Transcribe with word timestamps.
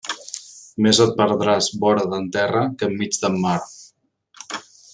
Més 0.85 1.01
et 1.03 1.11
perdràs 1.19 1.67
vora 1.83 2.07
d'en 2.13 2.25
terra 2.37 2.63
que 2.81 2.89
enmig 2.89 3.21
d'en 3.25 3.37
mar. 3.45 3.57